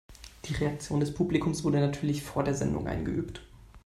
[0.45, 3.43] Die Reaktion des Publikums wurde natürlich vor der Sendung eingeübt.